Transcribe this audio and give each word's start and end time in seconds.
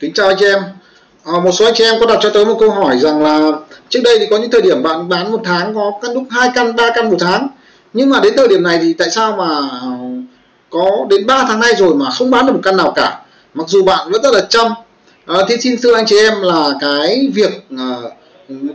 Kính 0.00 0.12
chào 0.12 0.28
anh 0.28 0.36
chị 0.40 0.46
em. 0.46 0.62
À, 1.24 1.32
một 1.44 1.52
số 1.52 1.64
anh 1.64 1.74
chị 1.74 1.84
em 1.84 2.00
có 2.00 2.06
đặt 2.06 2.18
cho 2.22 2.30
tôi 2.30 2.46
một 2.46 2.56
câu 2.60 2.70
hỏi 2.70 2.98
rằng 2.98 3.22
là 3.22 3.52
trước 3.88 4.00
đây 4.04 4.18
thì 4.18 4.26
có 4.30 4.38
những 4.38 4.50
thời 4.50 4.62
điểm 4.62 4.82
bạn 4.82 5.08
bán 5.08 5.32
một 5.32 5.40
tháng 5.44 5.74
có 5.74 5.92
căn 6.02 6.12
lúc 6.12 6.24
hai 6.30 6.50
căn, 6.54 6.76
ba 6.76 6.90
căn 6.94 7.10
một 7.10 7.16
tháng. 7.20 7.48
Nhưng 7.92 8.10
mà 8.10 8.20
đến 8.20 8.34
thời 8.36 8.48
điểm 8.48 8.62
này 8.62 8.78
thì 8.82 8.92
tại 8.92 9.10
sao 9.10 9.36
mà 9.36 9.48
có 10.70 10.90
đến 11.10 11.26
3 11.26 11.44
tháng 11.48 11.60
nay 11.60 11.74
rồi 11.78 11.94
mà 11.94 12.10
không 12.10 12.30
bán 12.30 12.46
được 12.46 12.52
một 12.52 12.60
căn 12.62 12.76
nào 12.76 12.92
cả. 12.96 13.20
Mặc 13.54 13.68
dù 13.68 13.84
bạn 13.84 14.10
vẫn 14.10 14.22
rất 14.22 14.34
là 14.34 14.40
chăm. 14.48 14.66
À, 15.26 15.36
thì 15.48 15.56
xin 15.60 15.76
thưa 15.82 15.94
anh 15.94 16.06
chị 16.06 16.18
em 16.18 16.42
là 16.42 16.70
cái 16.80 17.28
việc 17.34 17.66
à, 17.78 17.96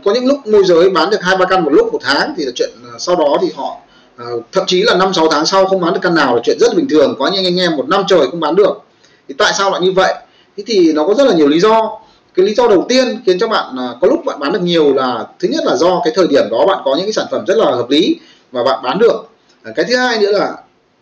có 0.04 0.14
những 0.14 0.26
lúc 0.26 0.46
môi 0.46 0.64
giới 0.64 0.90
bán 0.90 1.10
được 1.10 1.22
hai 1.22 1.36
ba 1.36 1.44
căn 1.44 1.64
một 1.64 1.72
lúc 1.72 1.92
một 1.92 2.00
tháng 2.02 2.34
thì 2.36 2.44
là 2.44 2.50
chuyện 2.54 2.70
à, 2.84 2.94
sau 2.98 3.16
đó 3.16 3.38
thì 3.40 3.48
họ 3.56 3.76
à, 4.16 4.26
thậm 4.52 4.64
chí 4.66 4.82
là 4.82 4.94
năm 4.94 5.14
sáu 5.14 5.28
tháng 5.28 5.46
sau 5.46 5.66
không 5.66 5.80
bán 5.80 5.92
được 5.94 6.00
căn 6.02 6.14
nào 6.14 6.36
là 6.36 6.42
chuyện 6.44 6.58
rất 6.60 6.74
bình 6.76 6.86
thường. 6.90 7.14
Có 7.18 7.30
những 7.34 7.44
anh 7.44 7.60
em 7.60 7.76
một 7.76 7.88
năm 7.88 8.04
trời 8.08 8.20
không 8.30 8.40
bán 8.40 8.56
được. 8.56 8.82
Thì 9.28 9.34
tại 9.38 9.52
sao 9.58 9.70
lại 9.70 9.80
như 9.80 9.92
vậy? 9.92 10.14
Thế 10.56 10.64
thì 10.66 10.92
nó 10.92 11.06
có 11.06 11.14
rất 11.14 11.24
là 11.24 11.34
nhiều 11.34 11.48
lý 11.48 11.60
do. 11.60 11.98
Cái 12.34 12.46
lý 12.46 12.54
do 12.54 12.68
đầu 12.68 12.86
tiên 12.88 13.22
khiến 13.26 13.38
cho 13.38 13.48
bạn 13.48 13.76
à, 13.78 13.94
có 14.00 14.08
lúc 14.08 14.24
bạn 14.24 14.38
bán 14.40 14.52
được 14.52 14.62
nhiều 14.62 14.94
là 14.94 15.26
thứ 15.38 15.48
nhất 15.48 15.64
là 15.64 15.76
do 15.76 16.00
cái 16.04 16.12
thời 16.16 16.26
điểm 16.26 16.44
đó 16.50 16.66
bạn 16.66 16.78
có 16.84 16.94
những 16.96 17.06
cái 17.06 17.12
sản 17.12 17.26
phẩm 17.30 17.44
rất 17.46 17.56
là 17.56 17.64
hợp 17.64 17.90
lý 17.90 18.16
và 18.52 18.64
bạn 18.64 18.82
bán 18.82 18.98
được. 18.98 19.28
À, 19.62 19.72
cái 19.76 19.84
thứ 19.88 19.96
hai 19.96 20.18
nữa 20.18 20.32
là 20.32 20.56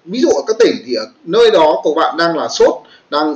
ví 0.05 0.21
dụ 0.21 0.29
ở 0.29 0.43
các 0.47 0.57
tỉnh 0.59 0.77
thì 0.87 0.95
ở 0.95 1.07
nơi 1.25 1.51
đó 1.51 1.81
của 1.83 1.95
bạn 1.95 2.17
đang 2.17 2.37
là 2.37 2.49
sốt 2.49 2.75
đang 3.11 3.35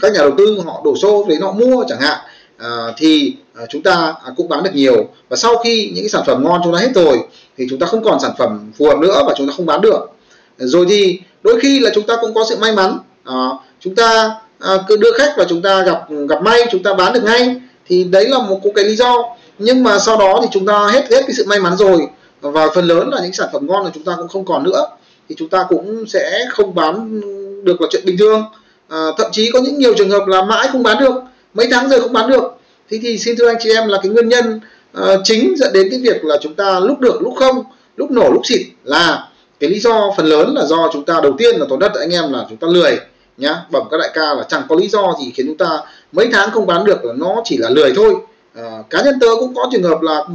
các 0.00 0.12
nhà 0.12 0.18
đầu 0.18 0.32
tư 0.38 0.62
họ 0.64 0.80
đổ 0.84 0.96
xô 0.96 1.26
đến 1.28 1.40
họ 1.40 1.52
mua 1.52 1.84
chẳng 1.88 2.00
hạn 2.00 2.18
à, 2.56 2.68
thì 2.96 3.36
à, 3.54 3.66
chúng 3.68 3.82
ta 3.82 4.14
à, 4.24 4.32
cũng 4.36 4.48
bán 4.48 4.62
được 4.62 4.74
nhiều. 4.74 5.08
Và 5.28 5.36
sau 5.36 5.56
khi 5.56 5.90
những 5.94 6.04
cái 6.04 6.08
sản 6.08 6.22
phẩm 6.26 6.44
ngon 6.44 6.60
chúng 6.64 6.74
ta 6.74 6.78
hết 6.78 6.90
rồi 6.94 7.18
thì 7.56 7.66
chúng 7.70 7.78
ta 7.78 7.86
không 7.86 8.04
còn 8.04 8.20
sản 8.20 8.32
phẩm 8.38 8.72
phù 8.78 8.86
hợp 8.86 8.98
nữa 8.98 9.22
và 9.26 9.34
chúng 9.36 9.46
ta 9.46 9.52
không 9.56 9.66
bán 9.66 9.80
được. 9.80 10.10
Rồi 10.58 10.86
thì 10.88 11.20
đôi 11.42 11.60
khi 11.60 11.80
là 11.80 11.90
chúng 11.94 12.06
ta 12.06 12.16
cũng 12.20 12.34
có 12.34 12.44
sự 12.48 12.56
may 12.60 12.72
mắn 12.72 12.98
à, 13.24 13.34
chúng 13.80 13.94
ta 13.94 14.34
à, 14.60 14.78
cứ 14.88 14.96
đưa 14.96 15.12
khách 15.12 15.34
và 15.36 15.44
chúng 15.48 15.62
ta 15.62 15.82
gặp 15.82 16.06
gặp 16.28 16.42
may 16.42 16.60
chúng 16.70 16.82
ta 16.82 16.94
bán 16.94 17.12
được 17.12 17.24
ngay. 17.24 17.60
Thì 17.86 18.04
đấy 18.04 18.28
là 18.28 18.38
một 18.38 18.60
cái 18.74 18.84
lý 18.84 18.96
do. 18.96 19.36
Nhưng 19.58 19.82
mà 19.82 19.98
sau 19.98 20.16
đó 20.16 20.38
thì 20.42 20.48
chúng 20.52 20.66
ta 20.66 20.88
hết 20.88 21.10
hết 21.10 21.20
cái 21.20 21.32
sự 21.32 21.44
may 21.46 21.60
mắn 21.60 21.76
rồi. 21.76 22.08
Và 22.40 22.68
phần 22.74 22.84
lớn 22.84 23.10
là 23.12 23.20
những 23.22 23.32
sản 23.32 23.48
phẩm 23.52 23.66
ngon 23.66 23.84
là 23.84 23.90
chúng 23.94 24.04
ta 24.04 24.12
cũng 24.18 24.28
không 24.28 24.44
còn 24.44 24.64
nữa. 24.64 24.86
Thì 25.28 25.34
chúng 25.38 25.48
ta 25.48 25.66
cũng 25.68 26.04
sẽ 26.08 26.44
không 26.50 26.74
bán 26.74 27.20
được 27.64 27.80
là 27.80 27.88
chuyện 27.90 28.02
bình 28.04 28.18
thường. 28.18 28.44
À, 28.88 29.06
thậm 29.18 29.26
chí 29.32 29.50
có 29.52 29.60
những 29.60 29.78
nhiều 29.78 29.94
trường 29.94 30.10
hợp 30.10 30.26
là 30.26 30.42
mãi 30.42 30.68
không 30.72 30.82
bán 30.82 31.04
được 31.04 31.14
mấy 31.54 31.68
tháng 31.70 31.88
rồi 31.88 32.00
không 32.00 32.12
bán 32.12 32.30
được. 32.30 32.42
Thì 32.90 32.98
thì 33.02 33.18
xin 33.18 33.36
thưa 33.36 33.48
anh 33.48 33.56
chị 33.60 33.70
em 33.70 33.88
là 33.88 33.98
cái 34.02 34.10
nguyên 34.10 34.28
nhân 34.28 34.60
uh, 34.98 35.20
chính 35.24 35.54
dẫn 35.56 35.72
đến 35.72 35.88
cái 35.90 36.00
việc 36.00 36.24
là 36.24 36.36
chúng 36.40 36.54
ta 36.54 36.80
lúc 36.80 37.00
được 37.00 37.22
lúc 37.22 37.34
không 37.36 37.64
lúc 37.96 38.10
nổ 38.10 38.30
lúc 38.32 38.46
xịt 38.46 38.60
là 38.84 39.28
cái 39.60 39.70
lý 39.70 39.80
do 39.80 40.14
phần 40.16 40.26
lớn 40.26 40.54
là 40.54 40.64
do 40.64 40.90
chúng 40.92 41.04
ta 41.04 41.20
đầu 41.22 41.34
tiên 41.38 41.56
là 41.56 41.66
tổn 41.68 41.78
đất 41.78 41.92
anh 41.94 42.10
em 42.10 42.32
là 42.32 42.46
chúng 42.48 42.58
ta 42.58 42.66
lười 42.70 42.98
nhá. 43.40 43.56
Bẩm 43.70 43.82
các 43.90 43.96
đại 44.00 44.10
ca 44.14 44.34
là 44.34 44.44
chẳng 44.48 44.62
có 44.68 44.76
lý 44.76 44.88
do 44.88 45.14
gì 45.20 45.32
khiến 45.34 45.46
chúng 45.46 45.56
ta 45.56 45.80
mấy 46.12 46.28
tháng 46.32 46.50
không 46.50 46.66
bán 46.66 46.84
được 46.84 47.04
là 47.04 47.12
nó 47.16 47.36
chỉ 47.44 47.56
là 47.56 47.70
lười 47.70 47.92
thôi. 47.96 48.14
À, 48.54 48.82
cá 48.90 49.02
nhân 49.02 49.18
tớ 49.20 49.26
cũng 49.40 49.54
có 49.54 49.68
trường 49.72 49.82
hợp 49.82 50.02
là 50.02 50.18
ừ, 50.18 50.34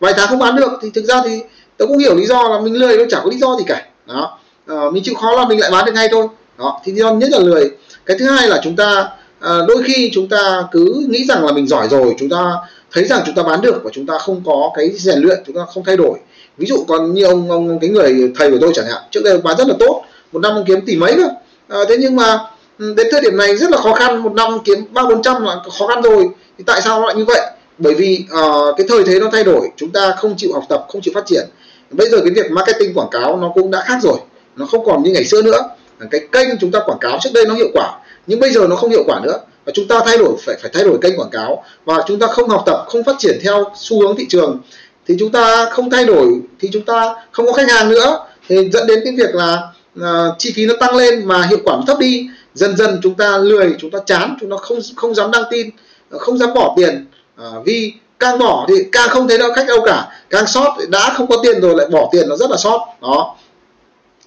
vài 0.00 0.12
tháng 0.16 0.28
không 0.28 0.38
bán 0.38 0.56
được 0.56 0.72
thì 0.82 0.90
thực 0.90 1.04
ra 1.04 1.22
thì 1.24 1.40
tớ 1.76 1.86
cũng 1.86 1.98
hiểu 1.98 2.14
lý 2.14 2.26
do 2.26 2.48
là 2.48 2.60
mình 2.60 2.74
lười 2.74 2.96
nó 2.96 3.04
chẳng 3.08 3.20
có 3.24 3.30
lý 3.30 3.38
do 3.38 3.56
gì 3.58 3.64
cả. 3.66 3.86
Đó. 4.06 4.38
À, 4.66 4.76
mình 4.92 5.02
chịu 5.02 5.14
khó 5.14 5.32
là 5.32 5.48
mình 5.48 5.60
lại 5.60 5.70
bán 5.70 5.84
được 5.84 5.92
ngay 5.92 6.08
thôi. 6.10 6.26
Đó. 6.58 6.80
Thì 6.84 6.92
lý 6.92 6.98
do 6.98 7.12
nhất 7.12 7.30
là 7.30 7.38
lười. 7.38 7.70
Cái 8.06 8.16
thứ 8.18 8.24
hai 8.30 8.48
là 8.48 8.60
chúng 8.64 8.76
ta 8.76 9.08
à, 9.40 9.50
đôi 9.68 9.82
khi 9.82 10.10
chúng 10.12 10.28
ta 10.28 10.64
cứ 10.72 11.06
nghĩ 11.08 11.24
rằng 11.24 11.46
là 11.46 11.52
mình 11.52 11.66
giỏi 11.66 11.88
rồi 11.88 12.14
chúng 12.18 12.28
ta 12.28 12.52
thấy 12.92 13.04
rằng 13.04 13.22
chúng 13.26 13.34
ta 13.34 13.42
bán 13.42 13.60
được 13.60 13.80
và 13.84 13.90
chúng 13.94 14.06
ta 14.06 14.18
không 14.18 14.42
có 14.46 14.70
cái 14.76 14.90
rèn 14.90 15.18
luyện 15.18 15.38
chúng 15.46 15.56
ta 15.56 15.62
không 15.74 15.84
thay 15.84 15.96
đổi. 15.96 16.18
Ví 16.58 16.66
dụ 16.66 16.84
còn 16.88 17.14
như 17.14 17.24
ông 17.24 17.50
ông 17.50 17.78
cái 17.80 17.90
người 17.90 18.32
thầy 18.38 18.50
của 18.50 18.58
tôi 18.60 18.72
chẳng 18.74 18.86
hạn 18.86 19.02
trước 19.10 19.20
đây 19.24 19.38
bán 19.38 19.56
rất 19.58 19.68
là 19.68 19.74
tốt 19.78 20.02
một 20.32 20.38
năm 20.38 20.54
ông 20.54 20.64
kiếm 20.66 20.80
tỷ 20.86 20.96
mấy 20.96 21.14
cơ? 21.16 21.28
À, 21.68 21.78
thế 21.88 21.96
nhưng 22.00 22.16
mà 22.16 22.38
ừ, 22.78 22.94
đến 22.96 23.06
thời 23.10 23.20
điểm 23.20 23.36
này 23.36 23.56
rất 23.56 23.70
là 23.70 23.76
khó 23.76 23.92
khăn 23.92 24.22
một 24.22 24.32
năm 24.32 24.58
kiếm 24.64 24.78
ba 24.90 25.02
bốn 25.02 25.22
trăm 25.22 25.44
là 25.44 25.56
khó 25.78 25.86
khăn 25.86 26.02
rồi. 26.02 26.28
Thì 26.58 26.64
tại 26.66 26.80
sao 26.82 27.06
lại 27.06 27.14
như 27.14 27.24
vậy? 27.24 27.40
Bởi 27.78 27.94
vì 27.94 28.24
uh, 28.34 28.76
cái 28.76 28.86
thời 28.88 29.04
thế 29.04 29.20
nó 29.20 29.28
thay 29.32 29.44
đổi 29.44 29.70
chúng 29.76 29.90
ta 29.90 30.14
không 30.18 30.34
chịu 30.36 30.50
học 30.54 30.64
tập 30.68 30.86
không 30.88 31.02
chịu 31.02 31.14
phát 31.14 31.26
triển. 31.26 31.48
Bây 31.90 32.08
giờ 32.10 32.18
cái 32.20 32.30
việc 32.30 32.50
marketing 32.50 32.94
quảng 32.94 33.08
cáo 33.10 33.36
nó 33.36 33.52
cũng 33.54 33.70
đã 33.70 33.82
khác 33.86 33.98
rồi 34.02 34.18
nó 34.56 34.66
không 34.66 34.84
còn 34.86 35.02
như 35.02 35.10
ngày 35.10 35.24
xưa 35.24 35.42
nữa. 35.42 35.62
Cái 36.10 36.20
kênh 36.32 36.48
chúng 36.60 36.70
ta 36.70 36.78
quảng 36.86 36.98
cáo 36.98 37.18
trước 37.20 37.30
đây 37.32 37.44
nó 37.44 37.54
hiệu 37.54 37.68
quả 37.72 37.98
nhưng 38.26 38.40
bây 38.40 38.52
giờ 38.52 38.66
nó 38.68 38.76
không 38.76 38.90
hiệu 38.90 39.02
quả 39.06 39.20
nữa. 39.22 39.38
Và 39.64 39.72
chúng 39.74 39.88
ta 39.88 40.00
thay 40.06 40.18
đổi 40.18 40.36
phải 40.40 40.56
phải 40.62 40.70
thay 40.74 40.84
đổi 40.84 40.98
kênh 41.02 41.16
quảng 41.18 41.30
cáo. 41.30 41.64
Và 41.84 42.02
chúng 42.06 42.18
ta 42.18 42.26
không 42.26 42.48
học 42.48 42.62
tập 42.66 42.84
không 42.88 43.04
phát 43.04 43.16
triển 43.18 43.38
theo 43.42 43.64
xu 43.76 44.00
hướng 44.00 44.16
thị 44.16 44.26
trường 44.28 44.60
thì 45.08 45.16
chúng 45.18 45.32
ta 45.32 45.70
không 45.70 45.90
thay 45.90 46.04
đổi 46.04 46.26
thì 46.60 46.68
chúng 46.72 46.84
ta 46.84 47.14
không 47.30 47.46
có 47.46 47.52
khách 47.52 47.70
hàng 47.70 47.88
nữa. 47.88 48.18
Thì 48.48 48.70
dẫn 48.72 48.86
đến 48.86 49.00
cái 49.04 49.14
việc 49.16 49.34
là 49.34 49.58
uh, 50.00 50.38
chi 50.38 50.52
phí 50.56 50.66
nó 50.66 50.74
tăng 50.80 50.96
lên 50.96 51.24
mà 51.24 51.46
hiệu 51.46 51.58
quả 51.64 51.76
nó 51.76 51.82
thấp 51.86 51.98
đi 51.98 52.28
dần 52.54 52.76
dần 52.76 53.00
chúng 53.02 53.14
ta 53.14 53.38
lười 53.38 53.76
chúng 53.78 53.90
ta 53.90 53.98
chán 54.06 54.36
chúng 54.40 54.50
ta 54.50 54.56
không 54.56 54.78
không 54.96 55.14
dám 55.14 55.30
đăng 55.30 55.42
tin 55.50 55.70
không 56.10 56.38
dám 56.38 56.54
bỏ 56.54 56.74
tiền. 56.76 57.06
Uh, 57.40 57.64
vì 57.64 57.92
càng 58.18 58.38
bỏ 58.38 58.66
thì 58.68 58.74
càng 58.92 59.08
không 59.08 59.28
thấy 59.28 59.38
đâu 59.38 59.52
khách 59.52 59.66
đâu 59.66 59.78
cả. 59.86 60.08
Càng 60.30 60.46
sót 60.46 60.76
đã 60.88 61.14
không 61.16 61.26
có 61.26 61.36
tiền 61.42 61.60
rồi 61.60 61.74
lại 61.76 61.86
bỏ 61.86 62.08
tiền 62.12 62.28
nó 62.28 62.36
rất 62.36 62.50
là 62.50 62.56
sót 62.56 62.80
đó. 63.02 63.36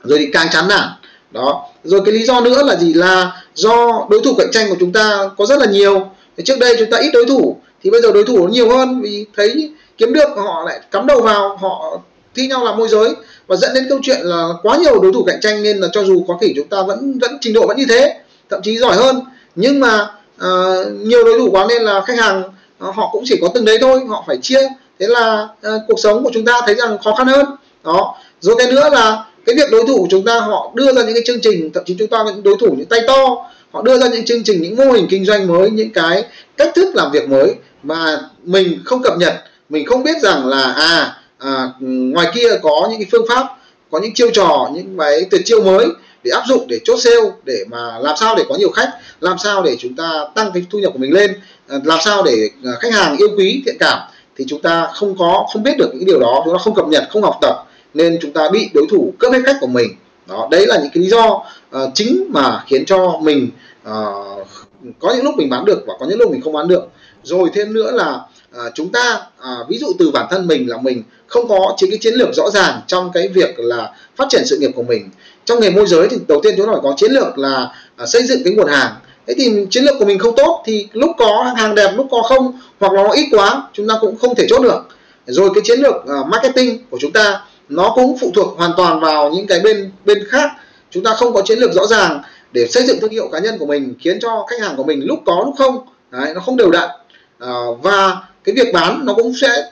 Rồi 0.04 0.20
thì 0.20 0.30
càng 0.34 0.48
chán 0.52 0.68
nản. 0.68 0.88
Đó. 1.32 1.66
Rồi 1.84 2.02
cái 2.06 2.14
lý 2.14 2.26
do 2.26 2.42
nữa 2.42 2.64
là 2.64 2.76
gì? 2.76 2.94
Là 2.94 3.42
do 3.54 4.08
đối 4.10 4.22
thủ 4.24 4.34
cạnh 4.38 4.52
tranh 4.52 4.70
của 4.70 4.76
chúng 4.80 4.94
ta 4.94 5.30
có 5.38 5.46
rất 5.46 5.60
là 5.60 5.66
nhiều. 5.66 6.12
Trước 6.46 6.60
đây 6.60 6.76
chúng 6.80 6.90
ta 6.90 6.98
ít 6.98 7.10
đối 7.14 7.26
thủ 7.26 7.58
thì 7.84 7.90
bây 7.90 8.02
giờ 8.02 8.12
đối 8.12 8.24
thủ 8.24 8.48
nó 8.48 8.54
nhiều 8.54 8.78
hơn 8.78 9.02
vì 9.02 9.26
thấy 9.38 9.72
kiếm 9.98 10.14
được 10.14 10.30
họ 10.36 10.64
lại 10.66 10.80
cắm 10.92 11.08
đầu 11.08 11.22
vào 11.22 11.58
họ 11.58 12.00
thi 12.36 12.48
nhau 12.48 12.64
làm 12.64 12.78
môi 12.78 12.88
giới 12.88 13.16
và 13.50 13.56
dẫn 13.56 13.74
đến 13.74 13.86
câu 13.90 14.00
chuyện 14.02 14.20
là 14.22 14.48
quá 14.64 14.78
nhiều 14.78 15.00
đối 15.02 15.14
thủ 15.14 15.24
cạnh 15.24 15.40
tranh 15.42 15.64
nên 15.64 15.78
là 15.78 15.88
cho 15.92 16.04
dù 16.04 16.26
có 16.28 16.38
thể 16.42 16.54
chúng 16.56 16.68
ta 16.68 16.84
vẫn 16.84 17.20
vẫn 17.20 17.38
trình 17.42 17.54
độ 17.54 17.68
vẫn 17.68 17.78
như 17.78 17.86
thế 17.90 18.20
thậm 18.50 18.62
chí 18.64 18.78
giỏi 18.78 18.96
hơn 18.96 19.22
nhưng 19.56 19.80
mà 19.80 20.08
uh, 20.46 20.92
nhiều 20.92 21.24
đối 21.24 21.40
thủ 21.40 21.50
quá 21.52 21.66
nên 21.70 21.82
là 21.82 22.02
khách 22.02 22.20
hàng 22.20 22.44
uh, 22.88 22.96
họ 22.96 23.10
cũng 23.12 23.24
chỉ 23.26 23.38
có 23.42 23.48
từng 23.54 23.66
đấy 23.66 23.78
thôi 23.82 24.02
họ 24.10 24.24
phải 24.28 24.38
chia. 24.38 24.62
Thế 25.00 25.08
là 25.08 25.48
uh, 25.68 25.82
cuộc 25.88 26.00
sống 26.00 26.24
của 26.24 26.32
chúng 26.34 26.46
ta 26.46 26.62
thấy 26.66 26.76
rằng 26.76 26.98
khó 27.04 27.16
khăn 27.16 27.28
hơn. 27.28 27.46
Đó. 27.84 28.18
Rồi 28.40 28.56
cái 28.58 28.72
nữa 28.72 28.90
là 28.92 29.26
cái 29.46 29.56
việc 29.56 29.72
đối 29.72 29.86
thủ 29.88 29.98
của 29.98 30.08
chúng 30.10 30.26
ta 30.26 30.40
họ 30.40 30.72
đưa 30.76 30.94
ra 30.94 31.04
những 31.04 31.14
cái 31.14 31.24
chương 31.26 31.42
trình 31.42 31.72
thậm 31.74 31.84
chí 31.86 31.96
chúng 32.00 32.08
ta 32.08 32.24
những 32.26 32.44
đối 32.44 32.56
thủ 32.60 32.76
những 32.78 32.88
tay 32.88 33.00
to 33.08 33.46
họ 33.72 33.82
đưa 33.82 34.00
ra 34.00 34.08
những 34.08 34.26
chương 34.26 34.44
trình 34.44 34.62
những 34.62 34.76
mô 34.76 34.92
hình 34.92 35.08
kinh 35.10 35.26
doanh 35.26 35.48
mới 35.48 35.70
những 35.70 35.92
cái 35.94 36.24
cách 36.58 36.72
thức 36.76 36.96
làm 36.96 37.12
việc 37.12 37.30
mới 37.30 37.56
mà 37.84 38.20
mình 38.44 38.82
không 38.86 39.02
cập 39.04 39.18
nhật 39.18 39.34
mình 39.70 39.86
không 39.86 40.04
biết 40.04 40.22
rằng 40.22 40.48
là 40.48 40.62
à 40.62 41.19
à, 41.40 41.70
ngoài 41.80 42.28
kia 42.34 42.48
có 42.62 42.88
những 42.90 43.00
cái 43.00 43.08
phương 43.12 43.26
pháp 43.30 43.48
có 43.92 44.00
những 44.00 44.14
chiêu 44.14 44.30
trò 44.34 44.70
những 44.74 44.98
cái 44.98 45.26
tuyệt 45.32 45.42
chiêu 45.46 45.64
mới 45.64 45.86
để 46.24 46.32
áp 46.32 46.44
dụng 46.48 46.68
để 46.68 46.80
chốt 46.84 46.98
sale 46.98 47.32
để 47.44 47.64
mà 47.72 48.00
làm 48.00 48.16
sao 48.20 48.36
để 48.36 48.44
có 48.50 48.56
nhiều 48.56 48.70
khách 48.70 48.90
làm 49.20 49.38
sao 49.44 49.64
để 49.64 49.76
chúng 49.80 49.96
ta 49.96 50.26
tăng 50.36 50.52
cái 50.54 50.66
thu 50.70 50.80
nhập 50.80 50.94
của 50.94 51.00
mình 51.00 51.14
lên 51.14 51.34
à, 51.68 51.78
làm 51.84 52.00
sao 52.06 52.24
để 52.24 52.50
à, 52.66 52.72
khách 52.80 52.94
hàng 52.94 53.18
yêu 53.18 53.30
quý 53.38 53.64
thiện 53.66 53.76
cảm 53.80 54.00
thì 54.38 54.46
chúng 54.48 54.62
ta 54.62 54.88
không 54.94 55.18
có 55.18 55.46
không 55.54 55.64
biết 55.64 55.78
được 55.78 55.90
những 55.94 56.06
điều 56.06 56.20
đó 56.20 56.42
chúng 56.46 56.54
ta 56.54 56.60
không 56.64 56.76
cập 56.76 56.88
nhật 56.88 57.04
không 57.10 57.22
học 57.22 57.38
tập 57.42 57.66
nên 57.94 58.18
chúng 58.22 58.32
ta 58.32 58.50
bị 58.50 58.70
đối 58.74 58.86
thủ 58.90 59.14
cướp 59.20 59.34
hết 59.34 59.40
khách 59.46 59.58
của 59.62 59.68
mình. 59.68 59.92
Đó 60.28 60.48
đấy 60.52 60.68
là 60.68 60.78
những 60.78 60.90
cái 60.94 61.04
lý 61.04 61.10
do 61.10 61.26
uh, 61.76 61.92
chính 61.94 62.28
mà 62.30 62.64
khiến 62.68 62.86
cho 62.86 63.20
mình 63.22 63.50
uh, 63.90 64.48
có 65.00 65.14
những 65.16 65.24
lúc 65.24 65.36
mình 65.38 65.50
bán 65.50 65.66
được 65.66 65.84
và 65.88 65.94
có 66.00 66.06
những 66.06 66.20
lúc 66.20 66.32
mình 66.32 66.42
không 66.42 66.54
bán 66.54 66.68
được. 66.68 66.84
Rồi 67.24 67.50
thêm 67.54 67.74
nữa 67.74 67.92
là 67.92 68.20
à, 68.58 68.64
chúng 68.74 68.90
ta 68.92 69.22
à, 69.42 69.56
ví 69.70 69.78
dụ 69.78 69.88
từ 70.00 70.12
bản 70.12 70.28
thân 70.32 70.48
mình 70.48 70.70
là 70.70 70.78
mình 70.78 71.04
không 71.28 71.48
có 71.48 71.74
chính 71.78 71.90
cái 71.90 72.00
chiến 72.02 72.14
lược 72.14 72.34
rõ 72.34 72.50
ràng 72.50 72.82
trong 72.88 73.12
cái 73.14 73.28
việc 73.28 73.60
là 73.60 73.92
phát 74.16 74.26
triển 74.30 74.46
sự 74.46 74.58
nghiệp 74.58 74.72
của 74.76 74.84
mình. 74.84 75.10
Trong 75.46 75.60
nghề 75.60 75.70
môi 75.70 75.86
giới 75.88 76.08
thì 76.10 76.18
đầu 76.28 76.40
tiên 76.44 76.54
chúng 76.58 76.66
ta 76.66 76.72
phải 76.72 76.82
có 76.84 76.94
chiến 76.98 77.12
lược 77.12 77.38
là 77.38 77.72
à, 77.96 78.06
xây 78.06 78.24
dựng 78.24 78.42
cái 78.44 78.54
nguồn 78.54 78.68
hàng. 78.68 78.92
Thế 79.28 79.34
thì 79.38 79.66
chiến 79.70 79.84
lược 79.84 79.96
của 80.00 80.06
mình 80.06 80.20
không 80.20 80.36
tốt 80.36 80.64
thì 80.66 80.88
lúc 80.94 81.12
có 81.18 81.54
hàng 81.58 81.76
đẹp 81.76 81.92
lúc 81.96 82.08
có 82.12 82.22
không 82.22 82.60
hoặc 82.80 82.94
là 82.94 83.04
nó 83.04 83.10
ít 83.10 83.28
quá 83.32 83.64
chúng 83.74 83.88
ta 83.88 83.94
cũng 84.02 84.18
không 84.18 84.36
thể 84.36 84.46
chốt 84.50 84.62
được. 84.62 84.88
Rồi 85.26 85.50
cái 85.56 85.62
chiến 85.66 85.80
lược 85.80 85.96
uh, 85.96 86.28
marketing 86.28 86.86
của 86.90 86.98
chúng 87.02 87.12
ta 87.12 87.42
nó 87.70 87.92
cũng 87.96 88.18
phụ 88.22 88.32
thuộc 88.36 88.58
hoàn 88.58 88.72
toàn 88.78 89.00
vào 89.00 89.30
những 89.30 89.48
cái 89.48 89.60
bên 89.60 89.92
bên 90.06 90.24
khác. 90.28 90.50
Chúng 90.92 91.04
ta 91.04 91.16
không 91.16 91.34
có 91.34 91.42
chiến 91.42 91.60
lược 91.60 91.74
rõ 91.74 91.86
ràng 91.86 92.22
để 92.52 92.68
xây 92.68 92.84
dựng 92.84 93.00
thương 93.00 93.12
hiệu 93.12 93.30
cá 93.32 93.40
nhân 93.40 93.58
của 93.58 93.66
mình 93.66 93.94
khiến 94.00 94.20
cho 94.22 94.46
khách 94.50 94.62
hàng 94.62 94.76
của 94.78 94.84
mình 94.84 95.06
lúc 95.06 95.20
có 95.26 95.42
lúc 95.46 95.56
không. 95.58 95.78
Đấy, 96.12 96.34
nó 96.36 96.42
không 96.42 96.58
đều 96.58 96.72
đặn. 96.72 96.90
À, 97.40 97.54
và 97.82 98.18
cái 98.44 98.56
việc 98.56 98.74
bán 98.74 99.06
nó 99.06 99.14
cũng 99.14 99.34
sẽ 99.42 99.66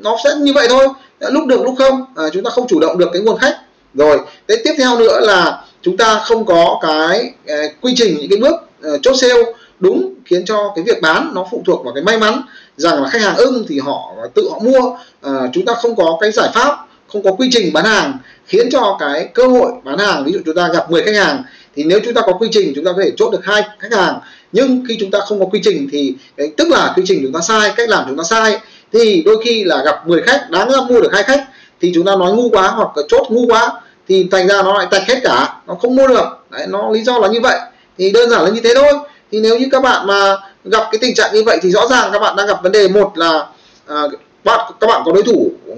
nó 0.00 0.16
sẽ 0.24 0.30
như 0.38 0.52
vậy 0.52 0.66
thôi. 0.70 0.88
Lúc 1.20 1.46
được 1.46 1.62
lúc 1.62 1.74
không 1.78 2.04
à, 2.16 2.24
chúng 2.32 2.44
ta 2.44 2.50
không 2.50 2.66
chủ 2.68 2.80
động 2.80 2.98
được 2.98 3.08
cái 3.12 3.22
nguồn 3.22 3.38
khách. 3.38 3.58
Rồi 3.94 4.20
cái 4.48 4.56
tiếp 4.64 4.74
theo 4.78 4.98
nữa 4.98 5.20
là 5.20 5.64
chúng 5.82 5.96
ta 5.96 6.20
không 6.24 6.46
có 6.46 6.78
cái 6.82 7.32
uh, 7.44 7.72
quy 7.80 7.94
trình 7.96 8.16
những 8.18 8.30
cái 8.30 8.38
bước 8.38 8.54
uh, 8.94 9.02
chốt 9.02 9.14
sale 9.14 9.42
đúng 9.80 10.14
khiến 10.24 10.44
cho 10.44 10.72
cái 10.76 10.84
việc 10.84 11.02
bán 11.02 11.30
nó 11.34 11.46
phụ 11.50 11.62
thuộc 11.66 11.84
vào 11.84 11.94
cái 11.94 12.04
may 12.04 12.18
mắn 12.18 12.42
rằng 12.76 13.02
là 13.02 13.08
khách 13.08 13.22
hàng 13.22 13.36
ưng 13.36 13.64
thì 13.68 13.78
họ 13.78 14.14
tự 14.34 14.48
họ 14.50 14.58
mua. 14.58 14.80
Uh, 14.80 15.50
chúng 15.52 15.64
ta 15.64 15.74
không 15.74 15.96
có 15.96 16.18
cái 16.20 16.30
giải 16.32 16.48
pháp 16.54 16.86
không 17.12 17.22
có 17.22 17.32
quy 17.32 17.48
trình 17.52 17.72
bán 17.72 17.84
hàng 17.84 18.18
khiến 18.46 18.68
cho 18.72 18.96
cái 19.00 19.28
cơ 19.34 19.46
hội 19.46 19.72
bán 19.84 19.98
hàng. 19.98 20.24
Ví 20.24 20.32
dụ 20.32 20.38
chúng 20.46 20.56
ta 20.56 20.68
gặp 20.72 20.90
10 20.90 21.02
khách 21.02 21.16
hàng 21.16 21.42
thì 21.76 21.84
nếu 21.84 22.00
chúng 22.04 22.14
ta 22.14 22.20
có 22.26 22.32
quy 22.32 22.48
trình 22.52 22.72
chúng 22.74 22.84
ta 22.84 22.92
có 22.96 23.02
thể 23.04 23.10
chốt 23.16 23.30
được 23.30 23.44
hai 23.44 23.62
khách 23.78 23.92
hàng 23.92 24.20
nhưng 24.54 24.84
khi 24.88 24.96
chúng 25.00 25.10
ta 25.10 25.18
không 25.20 25.40
có 25.40 25.46
quy 25.46 25.60
trình 25.64 25.88
thì 25.92 26.14
tức 26.56 26.68
là 26.68 26.92
quy 26.96 27.02
trình 27.06 27.20
chúng 27.22 27.32
ta 27.32 27.40
sai 27.40 27.72
cách 27.76 27.88
làm 27.88 28.04
chúng 28.08 28.16
ta 28.16 28.24
sai 28.24 28.58
thì 28.92 29.22
đôi 29.26 29.42
khi 29.44 29.64
là 29.64 29.82
gặp 29.84 30.08
10 30.08 30.22
khách 30.22 30.50
đáng 30.50 30.70
ra 30.70 30.78
mua 30.88 31.00
được 31.00 31.10
hai 31.12 31.22
khách 31.22 31.44
thì 31.80 31.92
chúng 31.94 32.04
ta 32.04 32.16
nói 32.16 32.32
ngu 32.32 32.50
quá 32.50 32.68
hoặc 32.68 32.96
là 32.96 33.02
chốt 33.08 33.26
ngu 33.30 33.46
quá 33.46 33.72
thì 34.08 34.28
thành 34.30 34.48
ra 34.48 34.62
nó 34.62 34.78
lại 34.78 34.86
tạch 34.90 35.08
hết 35.08 35.20
cả 35.22 35.56
nó 35.66 35.74
không 35.74 35.96
mua 35.96 36.06
được. 36.06 36.24
Đấy 36.50 36.66
nó 36.68 36.90
lý 36.90 37.02
do 37.02 37.18
là 37.18 37.28
như 37.28 37.40
vậy. 37.40 37.58
Thì 37.98 38.12
đơn 38.12 38.30
giản 38.30 38.44
là 38.44 38.50
như 38.50 38.60
thế 38.64 38.74
thôi. 38.74 38.92
Thì 39.32 39.40
nếu 39.40 39.58
như 39.58 39.66
các 39.72 39.82
bạn 39.82 40.06
mà 40.06 40.36
gặp 40.64 40.82
cái 40.92 40.98
tình 41.00 41.14
trạng 41.14 41.34
như 41.34 41.42
vậy 41.42 41.58
thì 41.62 41.70
rõ 41.70 41.86
ràng 41.90 42.10
các 42.12 42.18
bạn 42.18 42.36
đang 42.36 42.46
gặp 42.46 42.62
vấn 42.62 42.72
đề 42.72 42.88
một 42.88 43.18
là 43.18 43.46
à, 43.86 44.02
bạn 44.44 44.72
các 44.80 44.86
bạn 44.86 45.02
có 45.04 45.12
đối 45.12 45.22
thủ 45.22 45.52
ừ, 45.66 45.74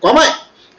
quá 0.00 0.12
mạnh 0.12 0.32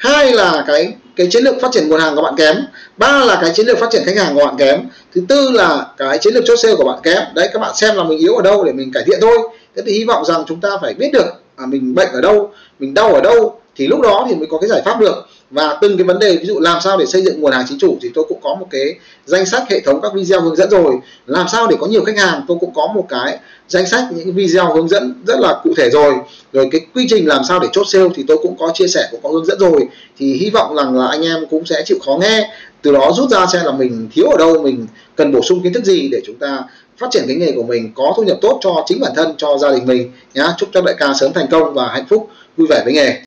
hai 0.06 0.34
là 0.34 0.64
cái 0.68 0.94
cái 1.16 1.28
chiến 1.32 1.44
lược 1.44 1.62
phát 1.62 1.72
triển 1.72 1.90
nguồn 1.90 2.00
hàng 2.00 2.16
của 2.16 2.22
bạn 2.22 2.34
kém. 2.38 2.56
Ba 2.98 3.26
là 3.26 3.38
cái 3.42 3.52
chiến 3.56 3.66
lược 3.66 3.78
phát 3.78 3.90
triển 3.92 4.02
khách 4.06 4.18
hàng 4.18 4.36
của 4.36 4.46
bạn 4.46 4.56
kém. 4.58 4.80
Thứ 5.16 5.22
tư 5.30 5.52
là 5.52 5.86
cái 5.98 6.18
chiến 6.18 6.34
lược 6.34 6.44
chốt 6.48 6.56
sale 6.56 6.76
của 6.76 6.84
bạn 6.84 7.00
kém. 7.04 7.24
Đấy 7.36 7.50
các 7.54 7.60
bạn 7.60 7.72
xem 7.76 7.96
là 7.96 8.04
mình 8.04 8.18
yếu 8.18 8.36
ở 8.36 8.42
đâu 8.42 8.64
để 8.64 8.74
mình 8.74 8.92
cải 8.94 9.04
thiện 9.06 9.20
thôi. 9.22 9.38
Thế 9.76 9.82
thì 9.86 9.94
hy 9.94 10.04
vọng 10.06 10.26
rằng 10.26 10.44
chúng 10.48 10.62
ta 10.62 10.70
phải 10.82 10.94
biết 10.94 11.10
được 11.14 11.26
à, 11.56 11.66
mình 11.66 11.96
bệnh 11.96 12.12
ở 12.14 12.22
đâu 12.22 12.52
mình 12.80 12.94
đau 12.94 13.14
ở 13.14 13.22
đâu 13.22 13.60
thì 13.76 13.88
lúc 13.88 14.02
đó 14.02 14.26
thì 14.30 14.36
mới 14.36 14.48
có 14.52 14.58
cái 14.58 14.70
giải 14.70 14.82
pháp 14.86 15.00
được 15.00 15.28
và 15.56 15.78
từng 15.82 15.98
cái 15.98 16.04
vấn 16.04 16.20
đề, 16.20 16.38
ví 16.38 16.46
dụ 16.46 16.60
làm 16.60 16.82
sao 16.82 16.98
để 16.98 17.06
xây 17.06 17.22
dựng 17.22 17.42
nguồn 17.42 17.52
hàng 17.52 17.66
chính 17.70 17.80
chủ 17.80 17.98
thì 18.02 18.10
tôi 18.14 18.26
cũng 18.30 18.40
có 18.42 18.56
một 18.56 18.68
cái 18.70 18.96
danh 19.26 19.46
sách 19.46 19.64
hệ 19.70 19.80
thống 19.80 20.00
các 20.02 20.14
video 20.14 20.42
hướng 20.42 20.56
dẫn 20.56 20.70
rồi. 20.70 20.94
Làm 21.28 21.48
sao 21.52 21.68
để 21.68 21.76
có 21.80 21.88
nhiều 21.88 22.04
khách 22.04 22.18
hàng, 22.18 22.42
tôi 22.48 22.58
cũng 22.62 22.74
có 22.74 22.88
một 22.88 23.06
cái 23.10 23.38
danh 23.68 23.88
sách 23.88 24.04
những 24.16 24.34
video 24.34 24.74
hướng 24.74 24.88
dẫn 24.88 25.24
rất 25.28 25.40
là 25.40 25.60
cụ 25.64 25.74
thể 25.78 25.90
rồi. 25.90 26.14
Rồi 26.54 26.68
cái 26.72 26.82
quy 26.94 27.08
trình 27.10 27.28
làm 27.28 27.44
sao 27.48 27.60
để 27.60 27.68
chốt 27.72 27.84
sale 27.88 28.10
thì 28.16 28.24
tôi 28.28 28.38
cũng 28.38 28.58
có 28.60 28.72
chia 28.74 28.88
sẻ 28.88 29.08
cũng 29.12 29.20
có 29.24 29.30
hướng 29.30 29.46
dẫn 29.46 29.60
rồi. 29.60 29.88
Thì 30.18 30.34
hy 30.34 30.50
vọng 30.50 30.76
rằng 30.76 30.96
là 30.96 31.08
anh 31.08 31.22
em 31.22 31.46
cũng 31.50 31.66
sẽ 31.66 31.84
chịu 31.86 31.98
khó 32.06 32.18
nghe. 32.22 32.50
Từ 32.82 32.92
đó 32.92 33.12
rút 33.18 33.30
ra 33.30 33.46
xem 33.54 33.66
là 33.66 33.72
mình 33.72 34.10
thiếu 34.14 34.26
ở 34.26 34.38
đâu, 34.38 34.62
mình 34.62 34.88
cần 35.16 35.32
bổ 35.32 35.42
sung 35.42 35.64
kiến 35.64 35.74
thức 35.74 35.86
gì 35.86 36.10
để 36.12 36.22
chúng 36.26 36.36
ta 36.36 36.64
phát 36.98 37.08
triển 37.12 37.24
cái 37.28 37.36
nghề 37.36 37.52
của 37.52 37.64
mình, 37.64 37.92
có 37.96 38.14
thu 38.18 38.24
nhập 38.24 38.38
tốt 38.42 38.60
cho 38.62 38.84
chính 38.86 39.00
bản 39.00 39.12
thân, 39.16 39.34
cho 39.38 39.58
gia 39.58 39.72
đình 39.72 39.86
mình 39.86 40.12
nhá. 40.34 40.48
Chúc 40.58 40.70
cho 40.74 40.82
đại 40.82 40.96
ca 40.98 41.14
sớm 41.20 41.34
thành 41.34 41.48
công 41.52 41.74
và 41.74 41.88
hạnh 41.88 42.06
phúc, 42.10 42.30
vui 42.58 42.68
vẻ 42.70 42.82
với 42.86 42.94
nghề. 42.94 43.22